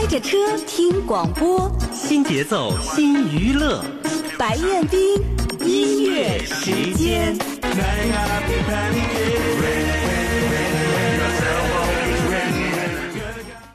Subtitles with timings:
[0.00, 3.84] 开着车听广播，新节奏新娱乐，
[4.38, 4.98] 白彦斌
[5.62, 7.36] 音乐时间。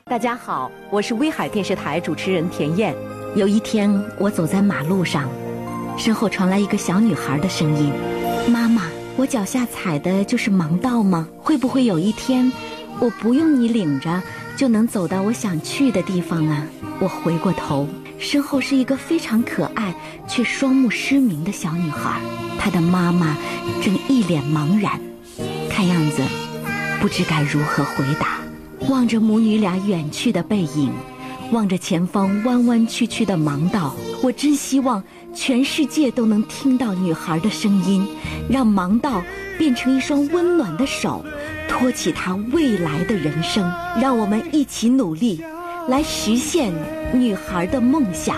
[0.06, 2.96] 大家好，我是威海电视台主持人田燕。
[3.36, 5.30] 有一天，我走在马路上，
[5.96, 7.94] 身后传来一个小女孩的声音
[8.52, 11.28] ：“妈妈，我脚下踩的就是盲道吗？
[11.38, 12.52] 会不会有一天，
[13.00, 14.24] 我不用你领着，
[14.58, 16.66] 就能走到我想去的地方啊？”
[17.00, 19.94] 我回过头，身后是一个非常可爱
[20.28, 22.22] 却双目失明的小女孩，
[22.58, 23.36] 她的妈妈
[23.82, 25.00] 正一脸茫然，
[25.70, 26.22] 看样子
[27.02, 28.40] 不知该如何回答。
[28.90, 30.92] 望着母女俩远去的背影。
[31.52, 35.04] 望着前方弯弯曲曲的盲道，我真希望
[35.36, 38.08] 全世界都能听到女孩的声音，
[38.50, 39.22] 让盲道
[39.58, 41.24] 变成一双温暖的手，
[41.68, 43.70] 托起她未来的人生。
[44.02, 45.44] 让我们一起努力，
[45.90, 46.74] 来实现
[47.14, 48.38] 女孩的梦想。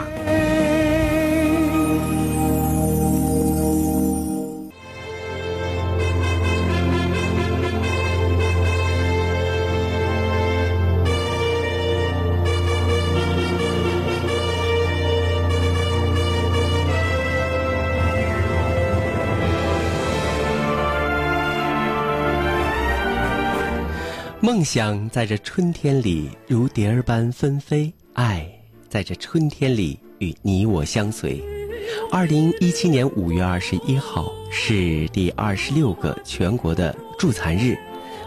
[24.48, 28.50] 梦想在这春天里如蝶儿般纷飞，爱
[28.88, 31.44] 在这春天里与你我相随。
[32.10, 37.78] 二零一七年五月二十一号是第二十六个全国的助残日，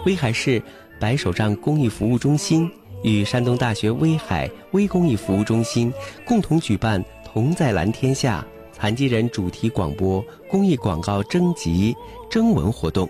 [0.05, 0.63] 威海市
[0.99, 2.71] 白手杖公益服务中心
[3.03, 5.91] 与山东大学威海微公益服务中心
[6.27, 11.97] 共同举办“同在蓝天下”残疾人主题广播公益广告征集
[12.29, 13.09] 征文活动。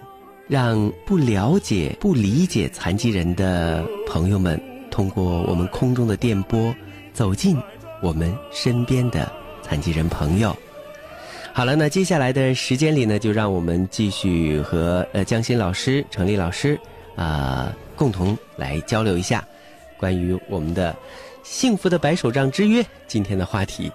[0.50, 6.74] 让不了解、不理解残疾人的朋友们，通过我们空中的电波，
[7.12, 7.56] 走进
[8.02, 9.30] 我们身边的
[9.62, 10.56] 残疾人朋友。
[11.52, 16.76] 好了，那接下来的时间里呢，就让我们继续和呃江欣老师、程丽老师
[17.14, 19.46] 啊共同来交流一下
[19.96, 20.96] 关于我们的
[21.44, 23.88] 幸福的白手杖之约今天的话题。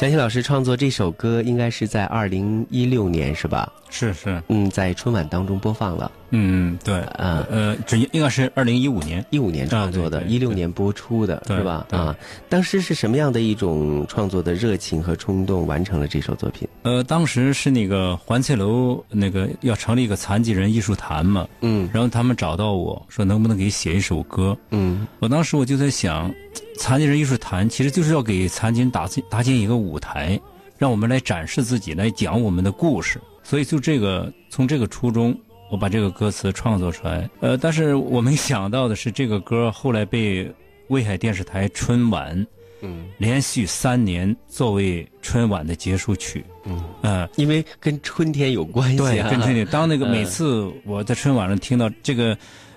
[0.00, 3.70] 江欣老师创作这首歌应该是在二零一六年，是吧？
[3.90, 6.10] 是是，嗯，在春晚当中播放了。
[6.30, 11.86] 嗯，对，啊，呃，这应该是二零一五年，一五年创作的，一六年播出的，是吧？
[11.90, 12.16] 啊，
[12.48, 16.66] 当时是什么样的一种创作的热情和冲动，完成了这首作品？
[16.80, 26.34] 呃，当时是那个环翠楼那个要成立一个残疾人艺术坛嘛，嗯，然后他们找到我说能不能给写一首歌，嗯，我当时我就在想，
[26.80, 30.40] 残疾人艺术坛其实就是要给残疾人搭建搭建一个舞台，
[30.78, 33.20] 让我们来展示自己，来讲我们的故事。
[33.42, 35.38] 所以就这个从这个初衷，
[35.70, 37.28] 我把这个歌词创作出来。
[37.40, 40.50] 呃，但是我没想到的是，这个歌后来被
[40.88, 42.46] 威海电视台春晚，
[42.80, 46.42] 嗯，连续三年作为春晚的结束曲。
[46.64, 49.66] 嗯，呃，因为跟春天有关系，对，跟春天。
[49.66, 52.34] 当那个每次我在春晚上听到这个，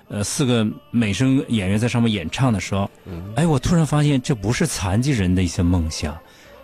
[0.07, 6.17] 呃，四个美声演员在上面演唱的时候，嗯，哎，我突然发现这不是残疾人的一些梦想。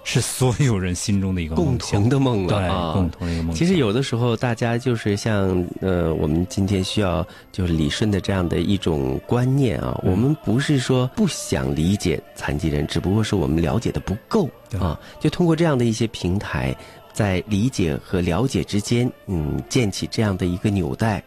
[0.06, 3.54] 是所有人心中的一个共同的梦了啊，共同的一个梦。
[3.54, 10.00] 其实有的时候，大家就是像呃，我们今天需要就是理顺的这样的一种观念啊。
[10.04, 14.50] 我们不是说不想理解残疾人，只不过是我们了解的不够
[14.80, 15.00] 啊。
[15.20, 16.76] 就通过这样的一些平台，
[17.14, 21.22] 在理解和了解之间，嗯，建起这样的一个纽带，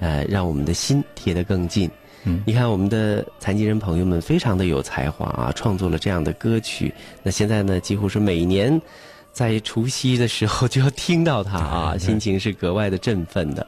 [0.00, 1.90] 呃，让我们的心贴得更近。
[2.24, 6.92] 嗯，你看我们的残疾人朋友们非常的有才华啊，创作了这样的歌曲。
[7.22, 8.80] 那现在呢，几乎是每年
[9.36, 13.66] 在除夕的时候就要听到它 啊，心情是格外的振奋的。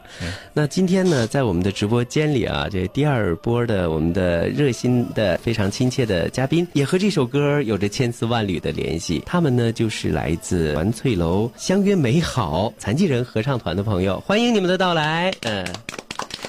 [0.55, 9.23] 那今天呢，在我们的直播间里啊，这第二波的我们的热心的、非常亲切的嘉宾，也和这首歌有着千丝万缕的联系。
[9.27, 15.31] 他们呢，就是来自环翠楼相约美好残疾人合唱团的朋友，欢迎你们的到来。
[15.43, 15.67] 嗯。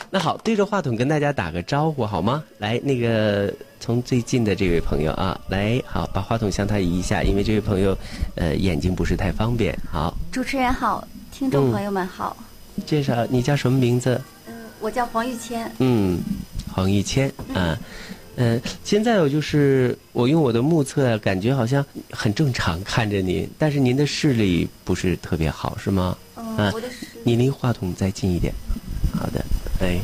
[0.11, 2.43] 那好，对着话筒跟大家打个招呼好吗？
[2.57, 7.95] 来，那个从最近的这位朋友啊，来，好，把话筒向他移一下，因为这位朋友，
[8.33, 9.77] 呃，眼睛不是太方便。
[9.91, 12.35] 好，主持人好，听众朋友们好。
[12.87, 14.19] 介绍你叫什么名字？
[14.47, 15.71] 嗯，我叫黄玉谦。
[15.77, 16.19] 嗯，
[16.73, 17.77] 黄玉谦啊，
[18.37, 26.17] 嗯，现在我就是我用我的目测感觉好像很正常，看着您，但是您的视力不是特别好，是吗？
[26.35, 27.05] 嗯，我的视。
[27.23, 28.51] 你离话筒再近一点。
[29.19, 29.43] 好的。
[29.81, 29.99] 哎，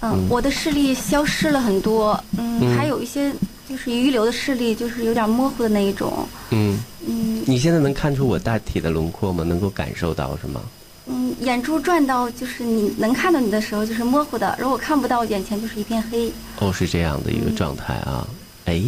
[0.00, 3.32] 嗯，我的视力消失了很多，嗯，还有一些
[3.68, 6.26] 就是遗留的视力，就是有点模糊的那一种。
[6.50, 9.42] 嗯嗯，你现在能看出我大体的轮廓吗？
[9.42, 10.60] 能够感受到是吗？
[11.06, 16.30] 嗯，眼珠转到就是你能看到你的时候就是模糊的，如果看不到眼前就是一片黑。
[16.60, 18.26] 哦，是这样的一个状态啊。
[18.68, 18.82] 哎，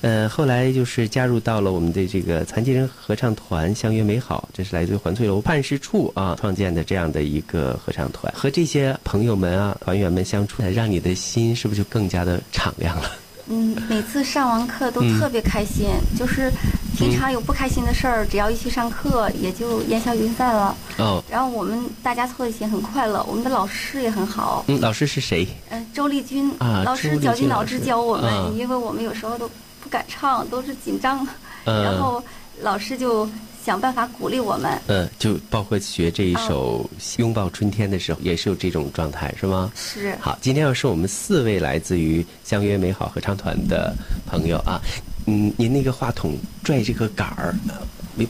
[0.00, 8.32] 呃，后来就是加入到了我们的这个残疾人合唱团“相约美好”，这是来自于环翠楼办事处啊创建的这样的一个合唱团。
[8.36, 13.10] 和这些朋友们啊、团员们相处，让你的心是不是就更加的敞亮了？
[13.48, 16.48] 嗯，每次上完课都特别开心，就是
[16.94, 20.76] 平常有不开心的事儿，只要一去上课，也就烟消云散了。
[20.98, 21.22] 哦。
[21.30, 24.64] 然后我们大家凑一起很快乐，我们的老师也很好。
[24.68, 25.46] 嗯，老师是谁？
[25.70, 26.50] 嗯，周丽君。
[26.58, 29.48] 啊，老师绞尽脑汁教我们，因为我们有时候都
[29.82, 31.26] 不敢唱，都是紧张。
[31.64, 31.82] 嗯。
[31.82, 32.22] 然后
[32.60, 33.28] 老师就。
[33.64, 34.78] 想办法鼓励我们。
[34.88, 36.84] 嗯，就包括学这一首
[37.18, 39.72] 《拥抱春天》的时候，也是有这种状态，是吗？
[39.74, 40.14] 是。
[40.20, 43.96] 好，今天要是我们四位来自于相约美好合唱团的
[44.26, 44.78] 朋友啊，
[45.26, 47.54] 嗯，您那个话筒拽这个杆儿，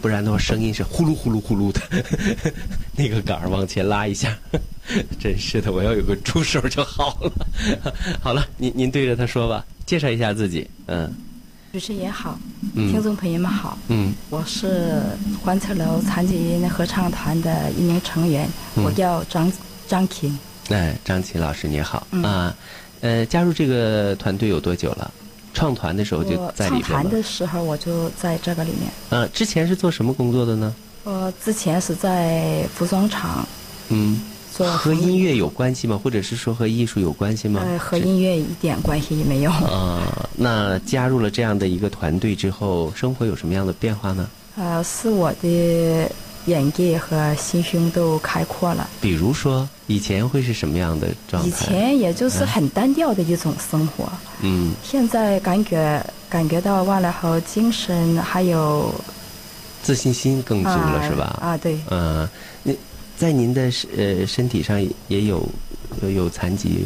[0.01, 1.81] 不然的话声音是呼噜呼噜呼噜的，
[2.97, 4.37] 那个杆儿往前拉一下，
[5.19, 7.33] 真是的，我要有个助手就好了。
[8.23, 11.13] 好了，您您对着他说吧，介绍一下自己，嗯。
[11.73, 12.39] 主持人也好，
[12.75, 15.03] 听众朋友们好，嗯，我是
[15.43, 19.53] 环测楼残疾人合唱团的一名成员，我叫张
[19.89, 20.39] 张琴。
[20.69, 22.55] 哎，张琴老师你好啊，
[23.01, 25.13] 呃，加入这个团队有多久了？
[25.55, 28.91] 创团的时候就在里面创团的时候我就在这个里面。
[29.09, 30.75] 呃，之前是做什么工作的呢？
[31.05, 33.47] 我之前是在服装厂。
[33.89, 34.21] 嗯。
[34.57, 35.99] 做和音乐有关系吗？
[36.01, 37.61] 或者是说和艺术有关系吗？
[37.67, 39.51] 呃，和音乐一点关系也没有。
[39.51, 44.29] 啊，那加入了这样的一个团队之后，生活有什么样的变化呢？
[44.57, 46.09] 呃，是我的
[46.47, 48.89] 眼界和心胸都开阔了。
[49.01, 51.49] 比如说，以前会是什么样的状态？
[51.49, 54.11] 以前也就是很单调的一种生活。
[54.41, 54.73] 嗯。
[54.83, 58.95] 现在感觉感觉到完了后，精神还有
[59.83, 61.39] 自信心更足了，是吧？
[61.41, 61.79] 啊，对。
[61.91, 62.29] 嗯，
[62.63, 62.73] 那。
[63.17, 65.49] 在您的身呃身体上也有
[66.03, 66.85] 有残疾，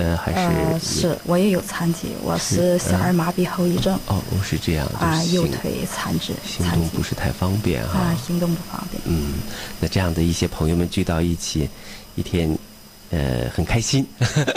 [0.00, 3.98] 呃还是是我也有残疾，我是小儿麻痹后遗症。
[4.06, 4.86] 哦，是这样。
[4.98, 7.98] 啊，右腿残肢，行动不是太方便哈。
[7.98, 9.02] 啊，行动不方便。
[9.04, 9.34] 嗯，
[9.78, 11.68] 那这样的一些朋友们聚到一起，
[12.14, 12.56] 一天，
[13.10, 14.06] 呃，很开心。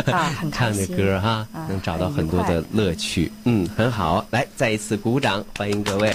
[0.05, 0.87] 啊，很开心。
[0.87, 3.29] 唱的歌哈，能找到很多的乐趣。
[3.43, 4.25] 嗯，很好。
[4.31, 6.09] 来，再一次鼓掌，欢迎各位。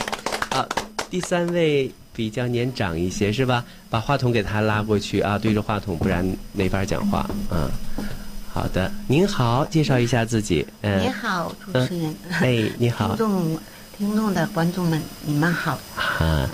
[0.49, 0.67] 啊，
[1.11, 1.93] 第三位。
[2.19, 3.65] 比较年长一些是吧？
[3.89, 7.31] 把话筒给他拉过去啊，对着话筒，不然没法讲话。
[7.53, 7.71] 嗯，
[8.53, 10.67] 好的，您好，介绍一下自己。
[10.83, 12.15] 嗯，你好，主持人。
[12.41, 13.09] 哎， 你好。
[13.09, 13.59] 听众，
[13.97, 15.79] 听众的观众们，你们好。
[15.97, 16.49] 啊，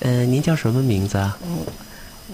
[0.00, 1.36] 嗯，您叫什么名字啊？
[1.40, 1.66] 我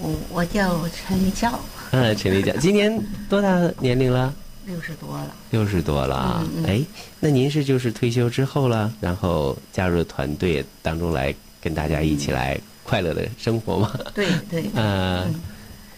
[0.01, 1.59] 我我叫陈立教。
[1.91, 4.33] 嗯，陈立教， 今年多大年龄了？
[4.65, 5.27] 六十多了。
[5.51, 6.43] 六十多了啊！
[6.65, 6.81] 哎，
[7.19, 11.33] 那您是就是退休之后了，然后加入团队当中来。
[11.63, 13.97] 跟大家一起来快乐的生活吗？
[14.13, 14.65] 对对。
[14.75, 15.25] 呃，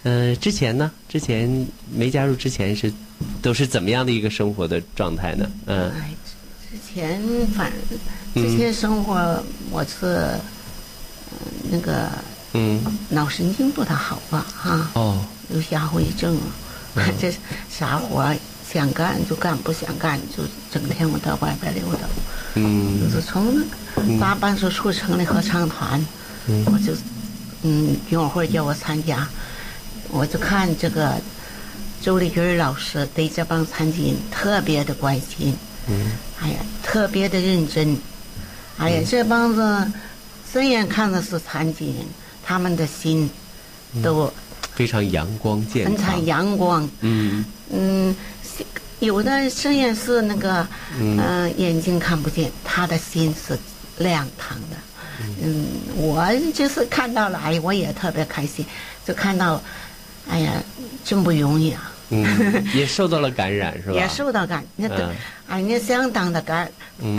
[0.06, 0.92] 呃，之前呢？
[1.10, 2.94] 之前没加入之前是
[3.42, 5.50] 都是怎么样的一个生活的状态呢？
[5.66, 5.92] 嗯。
[6.70, 7.20] 之前
[7.56, 7.72] 反
[8.36, 10.30] 之前生活我是
[11.72, 12.08] 那个
[12.54, 12.80] 嗯
[13.10, 14.46] 脑神经不太好吧？
[14.56, 14.92] 哈。
[14.94, 15.26] 哦。
[15.50, 16.38] 有些后遗症，
[17.20, 17.34] 这
[17.68, 18.32] 啥活
[18.72, 22.02] 想干就干，不想干就整天我在外边溜达。
[22.54, 23.02] 嗯。
[23.02, 23.58] 就是从。
[24.20, 26.06] 大办事处成立合唱团，
[26.66, 26.94] 我就
[27.64, 29.26] 嗯，军委会叫我参加，
[30.10, 31.14] 我就看这个
[32.02, 35.56] 周丽君老师对这帮残疾人特别的关心，
[35.88, 36.12] 嗯。
[36.42, 37.98] 哎呀，特别的认真，
[38.78, 39.92] 哎呀，这帮子
[40.52, 42.06] 虽然看的是残疾人，
[42.44, 43.30] 他们的心
[44.04, 44.32] 都
[44.74, 47.46] 非常阳光健康，非常阳光，嗯。
[47.72, 48.16] 嗯，
[49.00, 50.68] 有的虽然是那个
[51.00, 51.54] 嗯。
[51.58, 53.58] 眼睛看不见，他的心是。
[53.98, 54.76] 亮堂的，
[55.42, 58.66] 嗯，我就是看到了，哎，我也特别开心，
[59.08, 59.64] 就看到，
[60.30, 60.54] 哎呀，
[61.04, 61.92] 真不容易啊！
[62.10, 63.94] 嗯，也受到了感染，是吧？
[63.98, 65.12] 也受到感，那个，
[65.48, 66.70] 哎，那相当的感，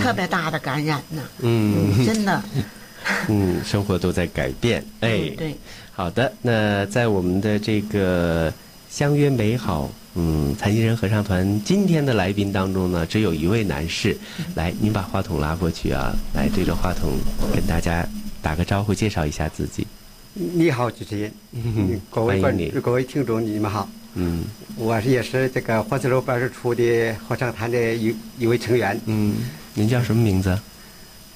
[0.00, 1.22] 特别大的感染呢。
[1.40, 2.42] 嗯，真的。
[3.28, 5.56] 嗯，生活都在改变， 哎，对。
[5.92, 8.52] 好的，那在我们的这个
[8.90, 9.90] 相约美好。
[10.18, 14.16] 嗯，残疾人合唱团今天的来宾当中呢，只有一位男士。
[14.54, 17.10] 来，您把话筒拉过去啊，来对着话筒
[17.54, 18.06] 跟大家
[18.40, 19.86] 打个招呼，介绍一下自己。
[20.38, 21.32] 你好，主持人。
[22.10, 23.88] 各位观众、各位听众，你们好。
[24.16, 24.44] 嗯，
[24.76, 29.00] 我是也是这个欢翠楼办事处的合唱团的一一位成员。
[29.06, 29.34] 嗯，
[29.72, 30.50] 您叫什么名字？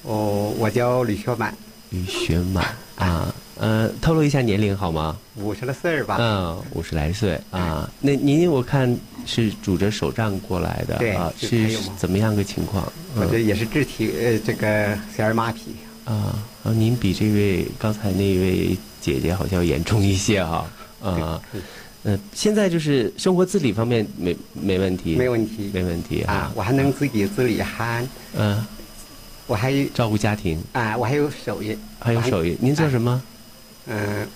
[0.03, 1.51] 哦，我叫吕学满。
[1.89, 2.63] 吕学满
[2.95, 3.33] 啊。
[3.57, 5.17] 呃，透露一下年龄好吗？
[5.35, 6.17] 五十来岁吧。
[6.19, 7.91] 嗯，五十来岁啊。
[8.01, 12.91] 那您我看是拄着手杖过来的啊，是怎么样个情况？
[13.15, 15.57] 我这也是肢体呃，这个小儿麻痹。
[16.05, 20.65] 啊，啊，您比这位刚才那位姐姐好像严重一些哈。
[21.01, 21.41] 啊。
[22.03, 26.51] 嗯，现在就是生活自理方面没没问题，没问题，没问题啊！
[26.55, 28.03] 我还能自己自理，还
[28.33, 28.65] 嗯，
[29.45, 32.57] 我还照顾家庭啊，我还有手艺，还有手艺。
[32.59, 33.21] 您做什么？
[33.85, 34.27] 嗯，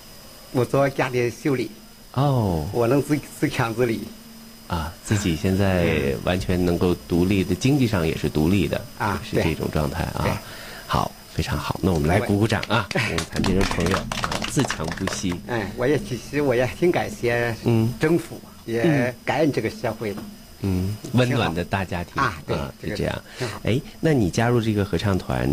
[0.52, 1.68] 我做家电修理。
[2.12, 4.02] 哦，我能自自强自理。
[4.68, 10.40] 啊，自己现在 完全能够独立的，经济上也是独立的啊，是这种状态啊。
[10.86, 12.88] 好，非常好，那我们来鼓鼓掌啊！
[12.94, 13.98] 我们残疾人朋友
[14.48, 15.34] 自强不息。
[15.46, 20.22] 哎，我也其实我也挺感谢嗯政府，也感恩这个社会的。
[20.62, 22.56] 嗯，温暖的大家庭啊，对，
[22.88, 23.22] 是这样。
[23.64, 25.46] 哎，那你加入这个合唱团，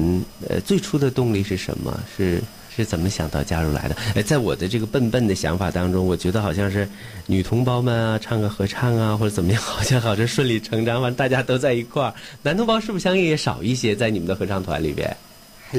[0.47, 1.99] 呃，最初的动力是什么？
[2.15, 2.41] 是？
[2.75, 3.95] 是怎么想到加入来的？
[4.15, 6.87] 哎，在我的这个笨笨的想法当中，我觉得好像是
[7.27, 12.13] 女同胞们啊，唱个合唱啊，或者怎么样，好像好像顺理成章，反正大家都在一块儿。
[12.41, 15.15] 男同胞是不是相应也少一些，在你们的合唱团里边？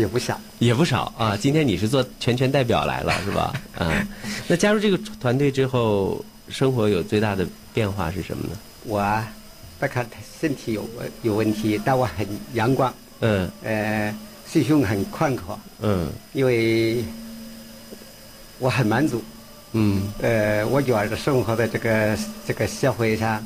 [0.00, 1.36] 也不少，也不少啊。
[1.36, 3.52] 今天你是做全权代表来了，是吧？
[3.78, 4.06] 嗯。
[4.48, 8.56] 那加入这个团队之后，生活有最大的变化是什么呢？
[8.84, 9.24] 我，
[9.78, 10.06] 不看
[10.40, 10.88] 身体有
[11.22, 12.92] 有问题，但我很阳光。
[13.20, 13.50] 嗯。
[13.62, 14.14] 呃。
[14.46, 17.02] 心胸很宽阔，嗯，因为
[18.60, 19.20] 我很满足，
[19.72, 23.44] 嗯，呃，我觉得生活在这个这个社会上，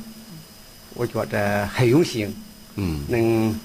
[0.93, 2.31] 我觉得很荣幸，
[2.75, 3.59] 嗯，能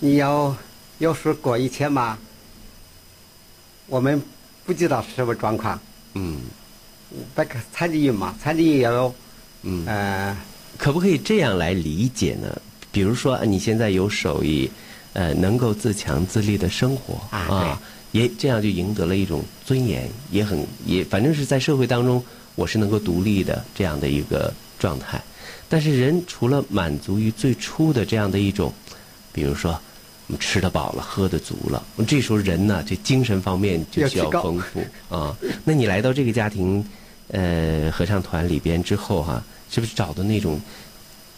[0.00, 0.54] 你要
[1.02, 2.16] 要说过一天嘛，
[3.86, 4.22] 我们
[4.64, 5.78] 不知道是什么状况，
[6.14, 6.38] 嗯，
[7.34, 9.14] 不可残疾人嘛，残疾人要，
[9.62, 10.36] 嗯，呃，
[10.78, 12.60] 可不可以这样来理解呢？
[12.92, 14.70] 比如说你现在有手艺。
[15.14, 17.78] 呃，能够自强自立的生活啊，
[18.12, 25.22] 也这样就赢得了一种尊严，也很也反正是在社会当中，我是能够独立的这样的一个状态。
[25.68, 28.72] 但是人除了满足于最初的这样的一种，
[29.34, 29.78] 比如说
[30.26, 34.80] 我们吃得饱了，喝得足了，这时候人呢，这精神方面就需要丰富
[35.14, 35.36] 啊。
[35.64, 36.84] 那你来到这个家庭
[37.28, 40.60] 呃合唱团里边之后哈，是不是找的那种？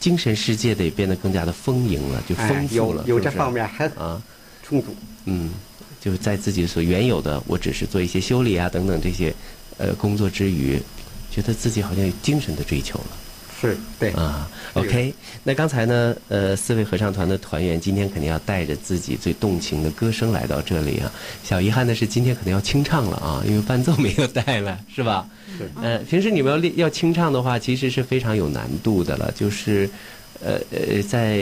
[0.01, 4.21] 精神世界得变得更加的丰盈了，就丰富了，有这方面还啊
[4.63, 4.95] 充足。
[5.25, 5.51] 嗯，
[5.99, 9.35] 就是在自己所原有的，我只是做一些修理啊等等这些
[9.79, 10.79] 呃工作之余，
[11.31, 13.07] 觉得自己好像有精神的追求了。
[13.69, 15.13] 是对啊，OK。
[15.43, 21.11] 那刚才呢，呃，四位合唱团的团员今天肯定要带着自己最动情的歌声来到这里啊。
[21.43, 25.27] 小遗憾的是，今天可能要清唱了啊，因为伴奏没有带来，是吧？
[25.59, 25.71] 是。
[25.83, 29.33] 呃，平时你们要练要清唱的话，其实是非常有难度的了。
[29.37, 29.89] 就是，
[30.41, 31.37] 呃呃，在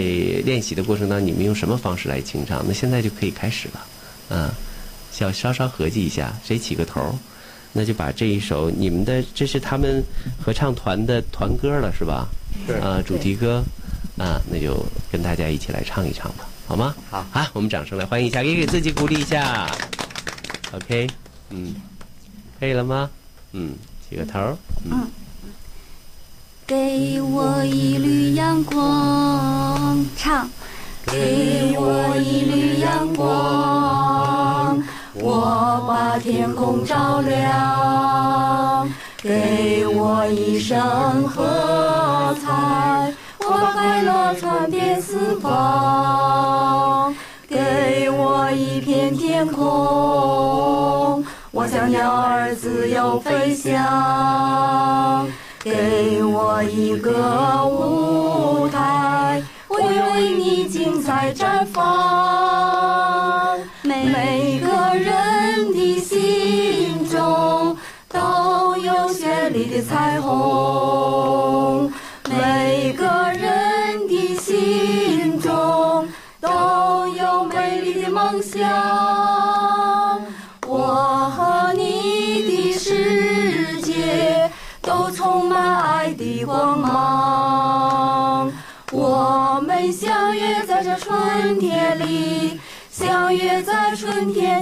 [0.45, 2.65] 练习的过程当中，你们用什么方式来清唱？
[2.67, 3.87] 那现在就可以开始了。
[4.31, 4.51] 嗯，
[5.11, 7.19] 小稍稍合计一下，谁起个头？
[7.73, 10.03] 那就把这一首你们的，这是他们
[10.39, 12.29] 合唱团的团歌了，是吧？
[12.67, 13.63] 是啊，主题歌
[14.19, 16.95] 啊，那就跟大家一起来唱一唱吧，好吗？
[17.11, 19.67] 好，好，我们掌声来欢迎一下，也给自己鼓励一下。
[20.73, 21.09] OK，
[21.51, 21.75] 嗯，
[22.61, 23.09] 可以了吗？
[23.53, 23.73] 嗯，
[24.09, 24.39] 起个头。
[24.85, 25.09] 嗯。
[26.67, 30.49] 给我一缕阳光，唱。
[31.05, 34.12] 给我一缕阳光。
[35.15, 38.89] 我把天空照亮，
[39.23, 47.15] 给我一声喝彩，我把快乐传遍四方。
[47.47, 55.29] 给我一片天空，我像鸟儿自由飞翔。
[55.63, 63.12] 给我一个舞台，我愿为你精彩绽放。
[64.25, 67.77] 每个人的心中
[68.09, 71.52] 都有绚丽的彩虹，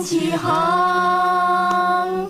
[0.02, 2.26] 起航，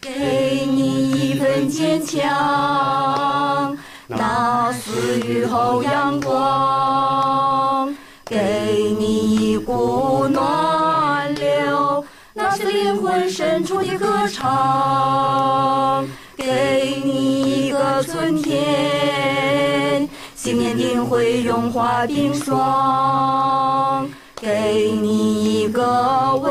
[0.00, 7.92] 给你一份坚强，那是雨后阳光；
[8.24, 16.06] 给你一股暖流，那是灵魂深处的歌唱；
[16.36, 24.08] 给你一个春天，信念定会融化冰霜。
[24.40, 26.48] 给你一个未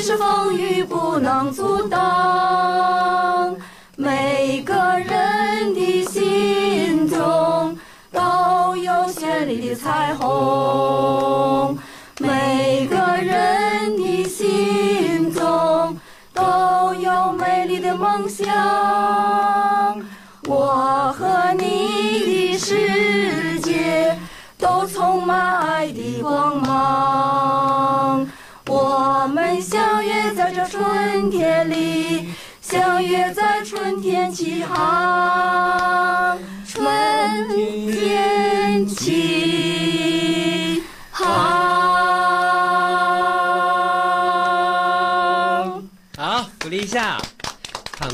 [0.00, 3.54] 来，即使风雨不能阻挡。
[3.96, 7.78] 每个人的心中
[8.10, 11.76] 都有绚丽的彩虹，
[12.18, 15.94] 每个人的心中
[16.32, 17.94] 都有美丽的。
[17.94, 18.46] 梦想。
[20.46, 24.16] 我和你的世界
[24.58, 27.19] 都充满爱的光芒。
[31.30, 32.28] 天里，
[32.60, 36.36] 相约在春天起航。
[36.66, 36.88] 春
[37.90, 41.79] 天起航。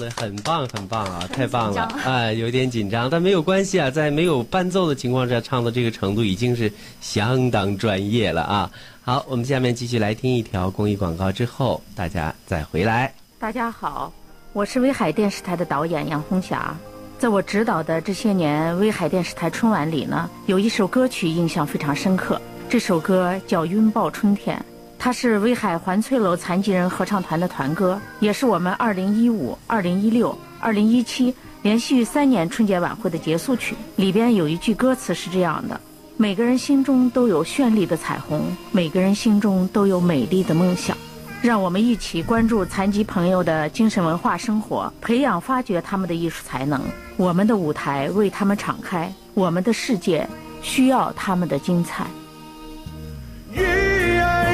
[0.06, 1.28] 的很棒，很棒啊！
[1.32, 2.32] 太棒了啊！
[2.32, 8.70] 有点紧张，但没有关系啊，在没有伴奏的情况下唱到这个程度已经是相当专业了啊！
[9.02, 13.12] 好，我们下面继续来听一条公益广告，之后大家再回来。
[13.40, 14.12] 大家好，
[14.52, 16.72] 我是威海电视台的导演杨红霞。
[17.18, 24.56] 在我指导的这些年威海电视台春晚里呢，有一首歌曲印象非常深刻，这首歌叫《拥抱春天》。
[24.98, 33.76] 它是威海环翠楼残疾人合唱团的团歌，也是我们2015、2016、2017连续三年春节晚会的结束曲。
[33.96, 35.80] 里边有一句歌词是这样的
[36.16, 40.96] ：“每个人心中都有绚丽的彩虹，每个人心中都有美丽的梦想。”
[41.42, 46.80] 让我们一起关注残疾朋友的精神文化生活，培养发掘他们的艺术才能。
[47.16, 50.26] 我们的舞台为他们敞开，我们的世界
[50.62, 52.06] 需要他们的精彩。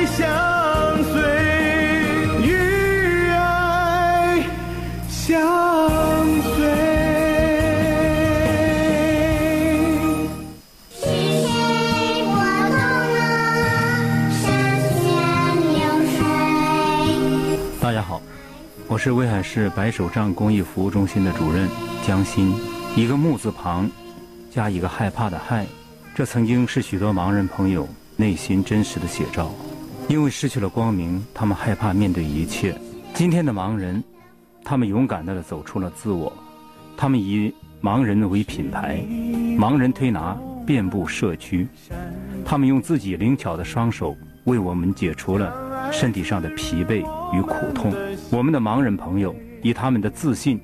[0.06, 1.22] 相随，
[2.42, 4.44] 与爱
[5.08, 5.40] 相
[6.42, 6.62] 随。
[17.80, 18.20] 大家好，
[18.88, 21.68] 我是威海市白手杖公益服务中心的主任
[22.06, 22.52] 江鑫。
[22.96, 23.88] 一个木字旁，
[24.50, 25.64] 加一个害怕的害，
[26.14, 29.50] 这曾经是许多盲人朋友内心真实的写照。
[30.12, 32.78] 因为失去了光明，他们害怕面对一切。
[33.14, 34.04] 今天的盲人，
[34.62, 36.30] 他们勇敢地走出了自我，
[36.98, 37.50] 他们以
[37.80, 39.02] 盲人为品牌，
[39.58, 41.66] 盲人推拿遍布社区，
[42.44, 44.14] 他们用自己灵巧的双手
[44.44, 46.98] 为我们解除了身体上的疲惫
[47.34, 47.90] 与苦痛。
[48.30, 50.60] 我们的盲人朋友以他们的自信，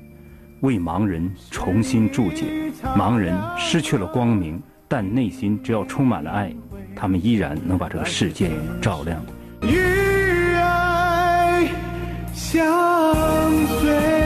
[0.61, 2.71] 为盲人重新注解。
[2.95, 6.53] 盲人失去了光明，但内心只要充满了爱。
[6.95, 9.19] 他们依然能把这个世界照亮。
[9.61, 11.69] 与爱
[12.33, 12.63] 相
[13.81, 14.18] 随。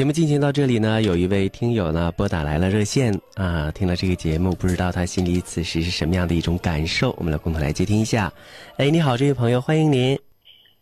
[0.00, 8.32] 节目进行到这里呢，有一位听友呢拨打来了热线啊，听了这个节目，不知道他心里此时是什么样的一种感受，我们来共同来接听一下。
[8.78, 10.18] 哎，你好，这位朋友，欢迎您。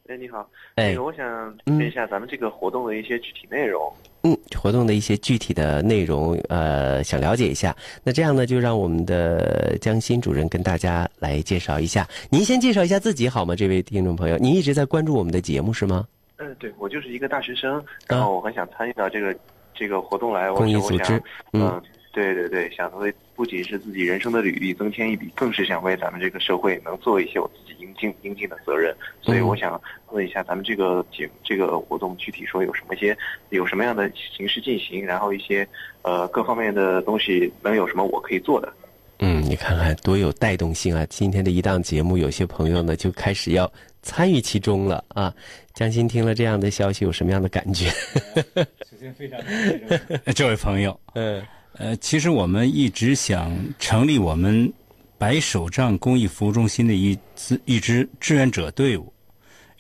[0.07, 0.49] 哎，你好。
[0.77, 1.27] 哎，我想
[1.65, 3.93] 问一下咱们这个活动的一些具体内容。
[4.23, 7.77] 嗯，活动的一些具体的内容，呃，想了解一下。
[8.05, 12.09] 那这样呢，就让我们的江新主任跟大家来介绍一下。
[12.31, 13.57] 您先介绍一下自己好吗？
[13.57, 16.07] 这位听众朋友，您一直在关注我们的节目是吗？
[16.39, 19.37] 嗯，对，我就是一个大学生，然后我很想参与到这个
[19.75, 20.51] 这个活动来。
[20.53, 21.21] 公益组织，
[21.53, 28.95] 嗯，对对对，想为不仅是自己人生的履历增添一笔，更是想为咱们这个社会能做一些我自己应尽应尽的责任。
[29.21, 29.81] 所以我想
[30.13, 33.17] 问一下，咱们这个节这个活动具体说有什么些，
[33.51, 35.05] 有什么样的形式进行？
[35.05, 35.67] 然后一些
[36.03, 38.73] 呃各方面的东西能有什么我可以做的？
[39.21, 41.05] 嗯，你看看多有带动性啊！
[41.11, 43.69] 今天的一档节目，有些朋友呢就开始要
[44.03, 45.35] 参与其中了啊。
[45.75, 47.89] 江欣听了这样的消息，有什么样的感觉？
[47.91, 49.39] 首先非常
[50.35, 51.41] 这位朋友，嗯，
[51.75, 54.73] 呃，其实我们一直想成立我们
[55.17, 59.13] 白手杖公益服务中心的一支一支志愿者队伍，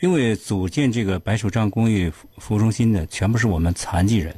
[0.01, 4.33] 因为组建这个白手杖公益服务中心的全部是我们残疾人，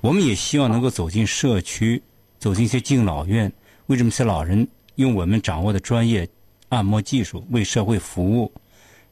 [0.00, 2.02] 我们也希望能够走进社区，
[2.40, 3.52] 走进一些敬老院。
[3.86, 6.26] 为这么些老人用我们掌握的专业
[6.70, 8.50] 按摩技术为社会服务，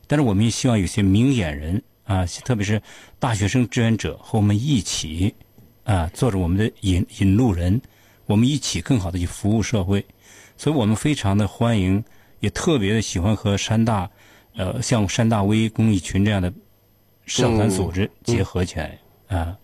[0.06, 2.80] 但是我们也希望有些明眼人啊，特别是
[3.18, 5.34] 大学生志愿者和我们一起
[5.84, 7.80] 啊，做着我们的引引路人，
[8.26, 10.04] 我们一起更好的去服务社会。
[10.56, 12.02] 所以我们非常的欢迎，
[12.40, 14.08] 也特别的喜欢和山大，
[14.54, 16.52] 呃，像山大微公益群这样的
[17.26, 19.56] 社团组织结合起来啊，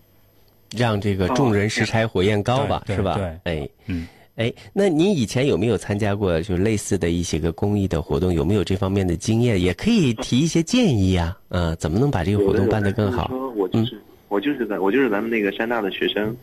[0.77, 3.15] 让这个众人拾柴火焰高吧，是吧？
[3.15, 8.33] 对，哎，嗯，哎，那您以前有没有参加过就类似的一些个公益的活动？
[8.33, 9.61] 有没有这方面的经验？
[9.61, 13.29] 也可以提一些建议啊，嗯，怎么能把这个活动办得更好？
[13.57, 16.35] 我就是我就是咱我就是咱们那个山大的学生，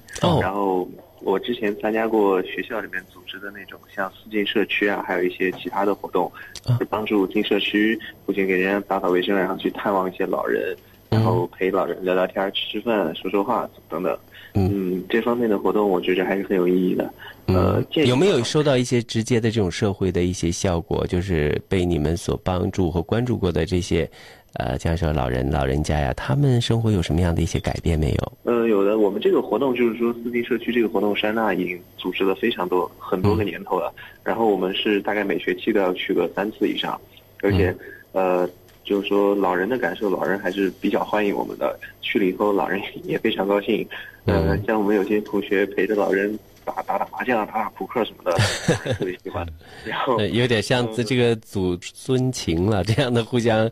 [0.42, 0.88] 然后。
[1.22, 6.32] 我之前参加过学校里面组织的那种像四进社区啊，还有一些其他的活动，
[6.78, 10.78] 是帮助进社区，不仅给人家打扫卫生，然后去探望一些老人，
[11.10, 14.16] 然后陪老人聊聊天、吃吃饭、说说话等等。
[14.56, 17.14] 嗯，这方面的活动我觉得还是很有意义的。
[17.48, 21.06] 呃，有没有收到一些直接的这种社会的一些效果？
[21.08, 24.10] 就是被你们所帮助和关注过的这些。
[24.58, 28.32] 呃，像说老人、老人家呀，他们生活有什么样的一些改变没有？
[28.46, 28.98] 呃，有的。
[28.98, 33.94] 我们这个活动就是说，四金社区这个活动，山大已经组织了非常多很多个年头了。
[34.24, 36.98] 然后我们是大概每学期都要去个三次以上，
[37.42, 37.76] 而且，
[38.14, 38.50] 呃，
[38.86, 41.78] 就是说老人的感受，老人还是比较欢迎我们的。
[42.00, 43.86] 去了以后，老人也非常高兴。
[44.26, 46.38] 呃，像我们有些同学陪着老人。
[46.66, 48.36] 打打打麻将，打 打扑克什么的，
[48.96, 49.46] 特别喜欢。
[49.86, 53.70] 然后 有点像这个祖孙情了，这样的互相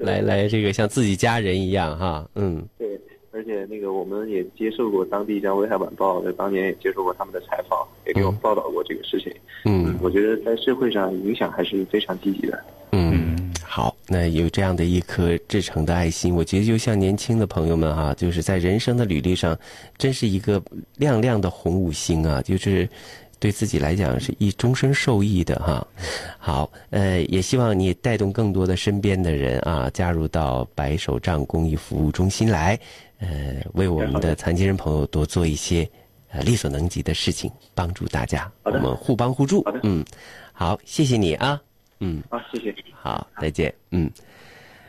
[0.00, 2.66] 来来这个像自己家人一样哈，嗯。
[2.76, 9.32] 对，而且那个我们也接受过当地像《威海晚报》在当年也接受过他们的采访，也给我们报道过这个事情。
[9.64, 12.60] 嗯，我觉得在社会上影响还是非常积极的。
[12.90, 13.07] 嗯。
[14.08, 19.58] 好，那有这样的一颗至诚的爱心，我觉得就像年轻的朋友们哈，就是在人生的履历上，
[19.96, 20.62] 真是一个
[20.96, 22.88] 亮亮的红五星啊，就是
[23.38, 25.86] 对自己来讲是一终身受益的哈。
[26.38, 32.78] 好，呃，也希望你带动更多的身边的人啊，加入到白手杖公益服务中心来，
[33.18, 35.88] 呃，为我们的残疾人朋友多做一些
[36.30, 39.62] 呃力所能及的事情，帮助大家，我们互帮互助。
[39.82, 40.04] 嗯，
[40.52, 41.60] 好，谢谢你啊。
[42.00, 42.74] 嗯，好，谢谢。
[42.92, 43.72] 好，再见。
[43.90, 44.10] 嗯，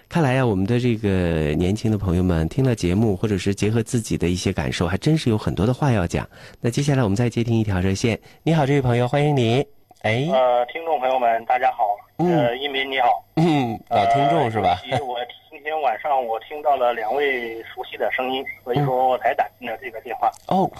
[0.08, 6.28] 看来呀，我们的这个年轻的朋友们听了节目，或者是结合自己的一些感受，还真是有很多的话要讲。
[6.62, 8.20] 那接下来我们再接听一条热线。
[8.44, 9.66] 你好，这位朋友，欢迎你。
[10.02, 11.84] 哎，呃，听众朋友们，大家好。
[12.18, 13.24] 呃，一鸣你好。
[13.36, 14.80] 嗯，老听众是吧？
[15.06, 15.20] 我
[15.50, 20.32] 今天晚上我听到了两位熟悉的声音，所以说我才打进了这个电话。
[20.48, 20.72] 哦，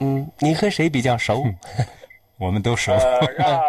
[0.00, 1.44] 嗯，你和谁比较熟？
[2.38, 2.92] 我们都熟。
[2.92, 3.60] 呃，让。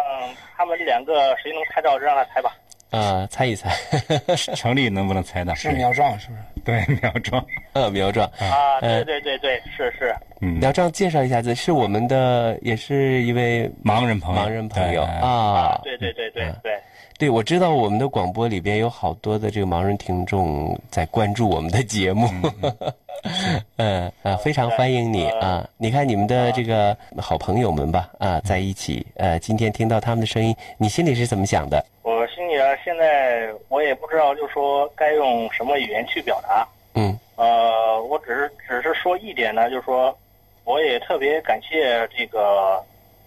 [0.90, 2.50] 两个谁能猜到就，让他猜吧。
[2.90, 3.70] 啊，猜一猜，
[4.56, 5.54] 城里能不能猜到？
[5.54, 6.40] 是苗壮，是不是？
[6.64, 7.46] 对， 苗壮。
[7.74, 8.26] 呃，苗壮。
[8.40, 10.12] 啊，对对对对，是是。
[10.40, 14.42] 嗯，苗壮，介绍一下子，是我们的，也是一位盲人朋友。
[14.42, 15.78] 盲人朋友啊。
[15.84, 16.69] 对对对对对。
[17.20, 22.26] 对，我知道我们的广播里边有好多的这个盲人听众在关注我们的节目。
[23.76, 25.68] 嗯 啊，非常欢迎你啊！
[25.76, 31.84] 你看你们的这个好朋友们吧啊，在一起呃，今天听到他们的声音，你心里是怎么想的？
[32.04, 36.66] 我心里啊，现在我也不知道，就说该用什么语言去表达。
[36.94, 37.14] 嗯。
[37.36, 40.16] 呃，我只是只是说一点呢，就是说，
[40.64, 42.82] 我也特别感谢这个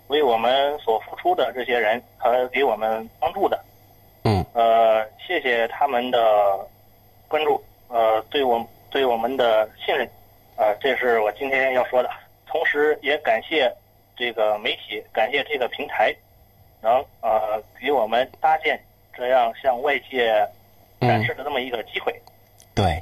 [0.08, 3.64] 为我们所付出的这些人和给我们帮助的。
[5.26, 6.20] 谢谢他们的
[7.28, 8.66] 关注，呃，对我。
[8.94, 10.08] 对我们的信任，
[10.56, 12.10] 啊，这是我今天要说的。
[12.46, 13.76] 同时，也感谢
[14.16, 16.16] 这个媒体，感谢这个平台，
[16.80, 18.80] 能呃给我们搭建
[19.12, 20.48] 这样向外界
[21.02, 22.14] 展示的这么一个机会。
[22.76, 23.02] 对，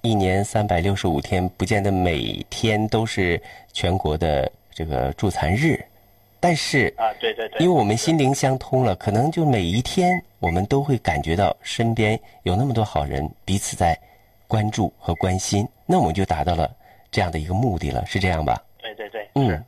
[0.00, 3.38] 一年三百六十五天，不见得每天都是
[3.74, 5.78] 全国的这个助残日，
[6.44, 13.98] 但是啊，对对对，因为我们心灵相通了，可能就每一天我们都会感觉到身边有那么多好人，彼此在。
[14.46, 16.70] 关注和关心，那我们就达到了
[17.10, 18.62] 这样的一个目的了，是这样吧？
[18.78, 19.64] 对对对，嗯，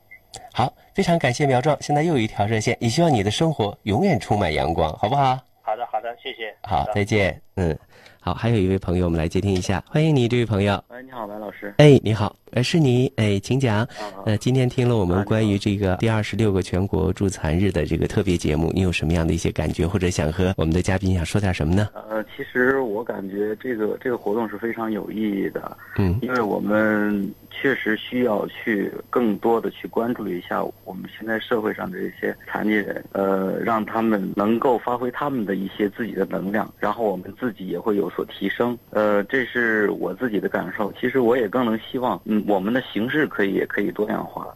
[0.53, 5.41] 好，非常感谢苗壮，现在又有一条热线，也希望你的生活永远充满阳光，好不好？
[5.63, 6.55] 好的好的，谢谢。
[6.63, 7.41] 好，再见。
[7.57, 7.77] 嗯，
[8.21, 10.81] 好，还有一位朋友，我们来接听一下，欢迎你，这位朋友。
[10.89, 11.75] 喂，你好，白老师。
[11.79, 12.37] 哎，你好。
[12.57, 13.87] 呃，是你哎，请讲。
[14.25, 21.91] 呃，今天听了我们关于这个第二十六个全国助残日的这个特别节目，你有什么样的一些感觉，或者想和我们的嘉宾想说点什么呢？
[22.09, 25.77] 呃，其实我感觉这个这个活动是非常有意义的。
[25.99, 38.79] 嗯，因为我们确实需要去更多的去关注一下我们现在社会上的一些残疾人，呃，让他们能够发挥他们的一些自己的能量，然后我们自己也会有所提升。
[38.89, 40.91] 呃，这是我自己的感受。
[40.99, 42.19] 其实我也更能希望。
[42.47, 44.47] 我们的形式可以也可以多样化，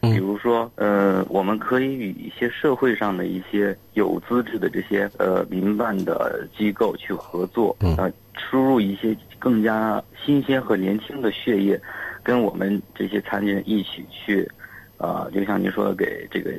[0.00, 11.80] 比如说，呃，我们可以与一些社会上的一些有资质的这些呃民办的机构去合作，呃，输入一些更加新鲜和年轻的血液，
[12.22, 14.46] 跟我们这些残疾人一起去，
[14.98, 16.52] 啊，就像您说的，给这个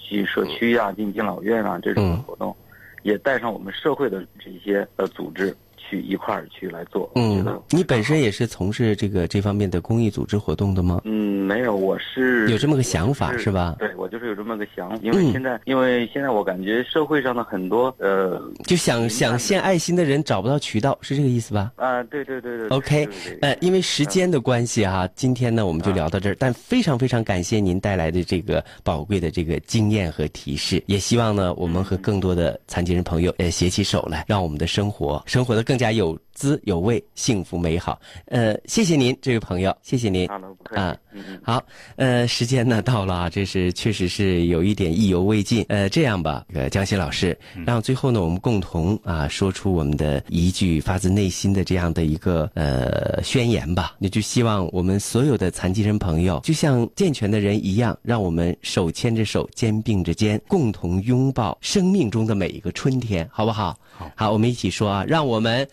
[0.00, 2.56] 去社区啊、进敬老院啊这种活动，
[3.02, 5.54] 也带上我们社会的这些呃组织。
[5.88, 7.10] 去一块儿去来做。
[7.14, 11.00] 嗯，你本身也是从事这个这方面的公益组织活动的吗？
[11.04, 13.76] 嗯，没有，我是有这么个想法是吧？
[13.78, 21.72] 对，我就是有这么个想，因为现在，因为现在我感觉社会上的很多呃，就想想献爱心的人找不到渠道，是这个意思吧？
[21.76, 22.68] 啊，对对对对。
[22.68, 23.06] OK，
[23.42, 35.73] 呃，因为时间的关系哈，今天呢我们就聊到这儿，但非常非常感谢您带来的这个宝贵的这个经验和提示，也希望呢我们和更多的残疾人朋友呃携起手来，让我们的生活生活的更。
[35.74, 37.98] 更加有滋有味，幸福美好。
[38.26, 40.28] 呃，谢谢您，这位朋友，谢谢您。
[40.74, 40.96] 啊，
[41.42, 41.62] 好，
[41.96, 45.64] 呃，时间呢到了啊，这是确实是有一点意犹未尽。
[45.68, 53.94] 呃，这样吧，呃，江西老师，让最后呢，我们共同啊，说出我们的一句发自内心的这样的一个呃宣言吧。
[53.98, 63.78] 那就希望我们所有的残疾人朋友，就像健全的人一样，让我们手牵着手，肩并着肩，共同拥抱生命中的每一个春天，好不好？
[64.16, 65.66] 好，我们一起说啊，让我们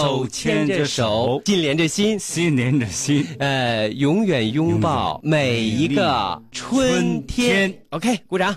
[0.00, 7.72] 手牵着手，心连着心，心连着心，呃，永远拥抱每一个春天。
[7.90, 8.56] OK，鼓掌。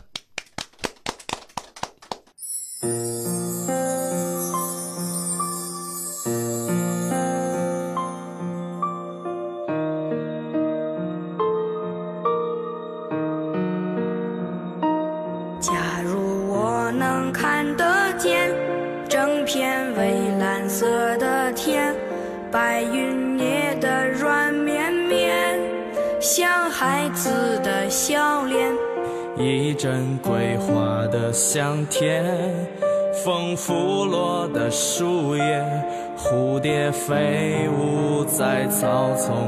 [37.08, 39.48] 飞舞在草丛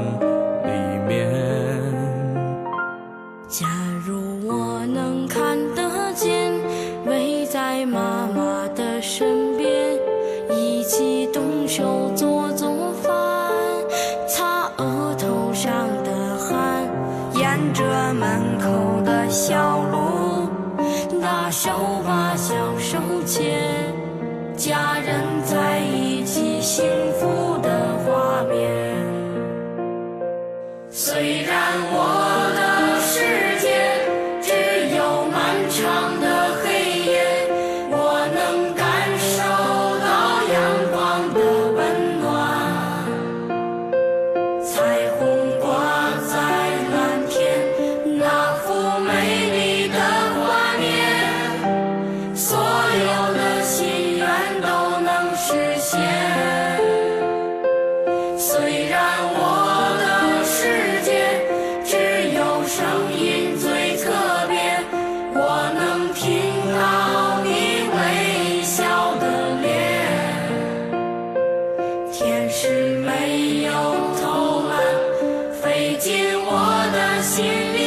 [0.64, 0.70] 里
[1.06, 1.30] 面。
[3.48, 3.66] 假
[4.02, 4.18] 如
[4.48, 6.50] 我能看得见，
[7.04, 9.68] 围在妈妈的身边，
[10.48, 12.70] 一起动手做做
[13.02, 13.12] 饭，
[14.26, 16.88] 擦额头上的汗，
[17.34, 19.28] 沿着门口的。
[19.28, 20.48] 小路，
[21.20, 21.70] 大手
[22.06, 23.94] 把小手牵，
[24.56, 26.09] 家人在一起，
[31.20, 32.19] 虽然我。
[77.42, 77.79] you.